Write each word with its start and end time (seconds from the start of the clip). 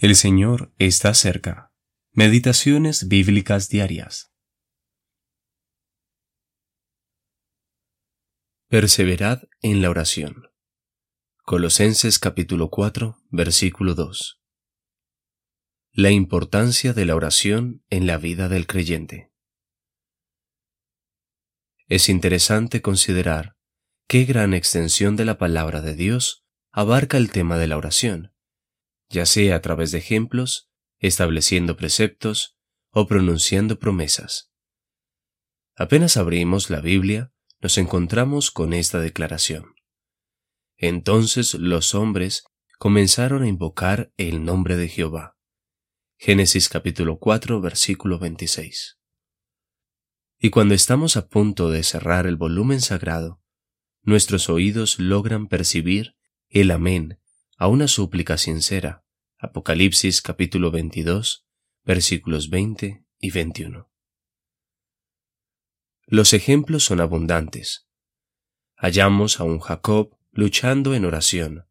El 0.00 0.14
Señor 0.14 0.72
está 0.78 1.12
cerca. 1.12 1.72
Meditaciones 2.12 3.08
bíblicas 3.08 3.68
diarias. 3.68 4.32
Perseverad 8.68 9.42
en 9.60 9.82
la 9.82 9.90
oración. 9.90 10.52
Colosenses 11.42 12.20
capítulo 12.20 12.70
4, 12.70 13.24
versículo 13.30 13.96
2. 13.96 14.40
La 15.90 16.12
importancia 16.12 16.92
de 16.92 17.04
la 17.04 17.16
oración 17.16 17.82
en 17.90 18.06
la 18.06 18.18
vida 18.18 18.48
del 18.48 18.68
creyente. 18.68 19.32
Es 21.88 22.08
interesante 22.08 22.82
considerar 22.82 23.56
qué 24.06 24.26
gran 24.26 24.54
extensión 24.54 25.16
de 25.16 25.24
la 25.24 25.38
palabra 25.38 25.80
de 25.80 25.96
Dios 25.96 26.46
abarca 26.70 27.16
el 27.16 27.32
tema 27.32 27.58
de 27.58 27.66
la 27.66 27.76
oración, 27.76 28.32
ya 29.08 29.26
sea 29.26 29.56
a 29.56 29.60
través 29.60 29.90
de 29.92 29.98
ejemplos, 29.98 30.70
estableciendo 30.98 31.76
preceptos 31.76 32.56
o 32.90 33.06
pronunciando 33.06 33.78
promesas. 33.78 34.50
Apenas 35.76 36.16
abrimos 36.16 36.70
la 36.70 36.80
Biblia, 36.80 37.32
nos 37.60 37.78
encontramos 37.78 38.50
con 38.50 38.72
esta 38.72 39.00
declaración. 39.00 39.74
Entonces 40.76 41.54
los 41.54 41.94
hombres 41.94 42.44
comenzaron 42.78 43.42
a 43.42 43.48
invocar 43.48 44.12
el 44.16 44.44
nombre 44.44 44.76
de 44.76 44.88
Jehová. 44.88 45.36
Génesis 46.16 46.68
capítulo 46.68 47.18
4 47.18 47.60
versículo 47.60 48.18
26. 48.18 48.98
Y 50.40 50.50
cuando 50.50 50.74
estamos 50.74 51.16
a 51.16 51.28
punto 51.28 51.70
de 51.70 51.82
cerrar 51.82 52.26
el 52.26 52.36
volumen 52.36 52.80
sagrado, 52.80 53.40
nuestros 54.02 54.48
oídos 54.48 55.00
logran 55.00 55.48
percibir 55.48 56.14
el 56.48 56.70
amén 56.70 57.20
a 57.56 57.66
una 57.66 57.88
súplica 57.88 58.38
sincera. 58.38 59.04
Apocalipsis 59.40 60.20
capítulo 60.20 60.72
22 60.72 61.46
versículos 61.84 62.50
20 62.50 63.04
y 63.20 63.30
21. 63.30 63.88
Los 66.06 66.32
ejemplos 66.32 66.82
son 66.82 67.00
abundantes. 67.00 67.86
Hallamos 68.74 69.38
a 69.38 69.44
un 69.44 69.60
Jacob 69.60 70.18
luchando 70.32 70.92
en 70.96 71.04
oración, 71.04 71.68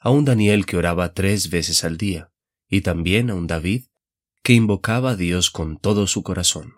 a 0.00 0.10
un 0.10 0.24
Daniel 0.24 0.64
que 0.64 0.76
oraba 0.76 1.12
tres 1.12 1.50
veces 1.50 1.82
al 1.82 1.96
día, 1.96 2.32
y 2.68 2.82
también 2.82 3.30
a 3.30 3.34
un 3.34 3.48
David 3.48 3.86
que 4.44 4.52
invocaba 4.52 5.10
a 5.10 5.16
Dios 5.16 5.50
con 5.50 5.80
todo 5.80 6.06
su 6.06 6.22
corazón. 6.22 6.74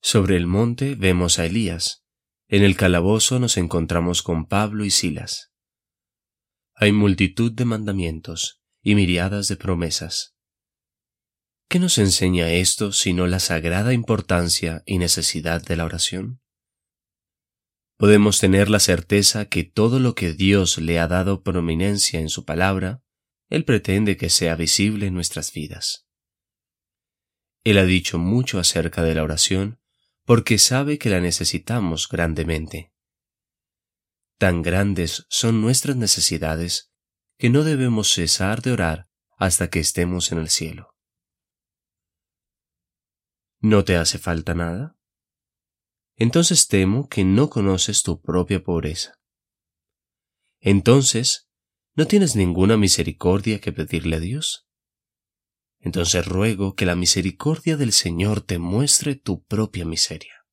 Sobre 0.00 0.36
el 0.36 0.48
monte 0.48 0.96
vemos 0.96 1.38
a 1.38 1.46
Elías, 1.46 2.04
en 2.48 2.64
el 2.64 2.76
calabozo 2.76 3.38
nos 3.38 3.56
encontramos 3.56 4.20
con 4.20 4.46
Pablo 4.46 4.84
y 4.84 4.90
Silas. 4.90 5.52
Hay 6.74 6.90
multitud 6.90 7.52
de 7.52 7.66
mandamientos 7.66 8.61
y 8.82 8.94
miriadas 8.94 9.48
de 9.48 9.56
promesas. 9.56 10.34
¿Qué 11.68 11.78
nos 11.78 11.98
enseña 11.98 12.50
esto 12.50 12.92
sino 12.92 13.26
la 13.26 13.40
sagrada 13.40 13.92
importancia 13.92 14.82
y 14.84 14.98
necesidad 14.98 15.62
de 15.62 15.76
la 15.76 15.84
oración? 15.84 16.42
podemos 18.02 18.40
tener 18.40 18.68
la 18.68 18.80
certeza 18.80 19.44
que 19.44 19.62
todo 19.62 20.00
lo 20.00 20.16
que 20.16 20.32
Dios 20.32 20.78
le 20.78 20.98
ha 20.98 21.06
dado 21.06 21.44
prominencia 21.44 22.18
en 22.18 22.30
su 22.30 22.44
palabra, 22.44 23.00
Él 23.48 23.64
pretende 23.64 24.16
que 24.16 24.28
sea 24.28 24.56
visible 24.56 25.06
en 25.06 25.14
nuestras 25.14 25.52
vidas. 25.52 26.08
Él 27.62 27.78
ha 27.78 27.84
dicho 27.84 28.18
mucho 28.18 28.58
acerca 28.58 29.04
de 29.04 29.14
la 29.14 29.22
oración 29.22 29.78
porque 30.24 30.58
sabe 30.58 30.98
que 30.98 31.10
la 31.10 31.20
necesitamos 31.20 32.08
grandemente. 32.08 32.92
Tan 34.36 34.62
grandes 34.62 35.24
son 35.28 35.60
nuestras 35.60 35.96
necesidades 35.96 36.91
que 37.42 37.50
no 37.50 37.64
debemos 37.64 38.12
cesar 38.12 38.62
de 38.62 38.70
orar 38.70 39.08
hasta 39.36 39.68
que 39.68 39.80
estemos 39.80 40.30
en 40.30 40.38
el 40.38 40.48
cielo. 40.48 40.94
¿No 43.58 43.82
te 43.82 43.96
hace 43.96 44.18
falta 44.18 44.54
nada? 44.54 44.96
entonces 46.14 46.68
temo 46.68 47.08
que 47.08 47.24
no 47.24 47.50
conoces 47.50 48.04
tu 48.04 48.20
propia 48.20 48.62
pobreza. 48.62 49.18
Entonces, 50.60 51.48
¿no 51.96 52.06
tienes 52.06 52.36
ninguna 52.36 52.76
misericordia 52.76 53.60
que 53.60 53.72
pedirle 53.72 54.18
a 54.18 54.20
Dios? 54.20 54.68
Entonces 55.80 56.24
ruego 56.24 56.76
que 56.76 56.86
la 56.86 56.94
misericordia 56.94 57.76
del 57.76 57.90
Señor 57.90 58.42
te 58.42 58.60
muestre 58.60 59.16
tu 59.16 59.42
propia 59.42 59.84
miseria. 59.84 60.46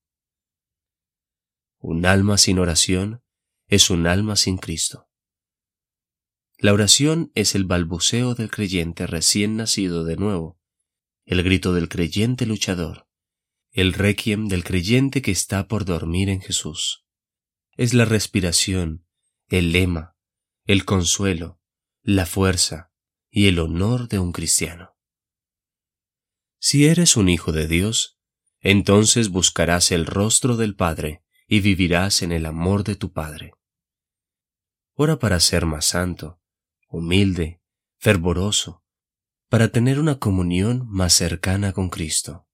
Un 1.78 2.08
alma 2.08 2.40
sin 2.40 2.58
oración 2.58 3.22
es 3.68 3.92
un 3.92 4.08
alma 4.08 4.36
sin 4.36 4.58
Cristo. 4.58 5.09
La 6.62 6.74
oración 6.74 7.32
es 7.36 7.56
el 7.56 7.64
balbuceo 7.64 8.36
del 8.36 8.52
creyente 8.52 9.08
recién 9.08 9.56
nacido 9.56 10.04
de 10.04 10.18
nuevo, 10.18 10.60
el 11.24 11.42
grito 11.42 11.74
del 11.74 11.88
creyente 11.88 12.46
luchador, 12.46 13.08
el 13.72 13.94
requiem 13.94 14.50
del 14.50 14.66
creyente 14.66 15.22
que 15.22 15.32
está 15.32 15.70
por 15.70 15.86
dormir 15.86 16.28
en 16.28 16.42
Jesús. 16.42 17.06
Es 17.78 17.94
la 17.94 18.04
respiración, 18.04 19.06
el 19.48 19.72
lema, 19.72 20.18
el 20.66 20.84
consuelo, 20.84 21.62
la 22.02 22.26
fuerza 22.26 22.92
y 23.30 23.48
el 23.48 23.58
honor 23.60 24.10
de 24.10 24.20
un 24.20 24.34
cristiano. 24.34 24.98
Si 26.60 26.88
eres 26.88 27.16
un 27.16 27.30
hijo 27.30 27.54
de 27.54 27.70
Dios, 27.70 28.20
entonces 28.60 29.30
buscarás 29.30 29.94
el 29.94 30.06
rostro 30.06 30.58
del 30.58 30.76
Padre 30.76 31.24
y 31.48 31.62
vivirás 31.62 32.22
en 32.22 32.34
el 32.34 32.46
amor 32.46 32.84
de 32.84 32.98
tu 32.98 33.14
Padre. 33.14 33.54
Ora 34.96 35.20
para 35.20 35.40
ser 35.40 35.66
más 35.66 35.86
santo, 35.86 36.39
humilde, 36.90 37.62
fervoroso, 37.98 38.84
para 39.48 39.70
tener 39.70 40.00
una 40.00 40.20
comunión 40.20 40.86
más 40.90 41.14
cercana 41.14 41.72
con 41.72 41.90
Cristo 41.90 42.48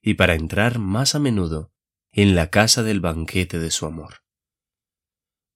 y 0.00 0.14
para 0.14 0.34
entrar 0.34 0.78
más 0.78 1.14
a 1.14 1.18
menudo 1.18 1.72
en 2.10 2.34
la 2.34 2.50
casa 2.50 2.82
del 2.82 3.00
banquete 3.00 3.58
de 3.58 3.70
su 3.70 3.86
amor. 3.86 4.24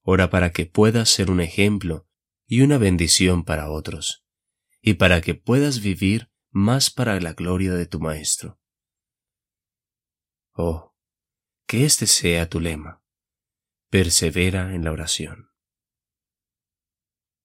Ora 0.01 0.29
para 0.29 0.51
que 0.51 0.65
puedas 0.65 1.09
ser 1.09 1.31
un 1.31 1.39
ejemplo 1.39 2.07
y 2.45 2.61
una 2.61 2.77
bendición 2.77 3.43
para 3.43 3.69
otros, 3.69 4.25
y 4.81 4.95
para 4.95 5.21
que 5.21 5.33
puedas 5.33 5.81
vivir 5.81 6.29
más 6.51 6.91
para 6.91 7.19
la 7.19 7.33
gloria 7.33 7.73
de 7.73 7.85
tu 7.85 7.99
Maestro. 7.99 8.59
Oh, 10.51 10.95
que 11.65 11.85
este 11.85 12.05
sea 12.05 12.49
tu 12.49 12.59
lema. 12.59 13.01
Persevera 13.89 14.75
en 14.75 14.83
la 14.83 14.91
oración. 14.91 15.49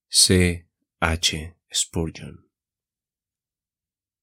C. 0.08 0.67
H. 1.00 1.52
Spurgeon 1.70 2.38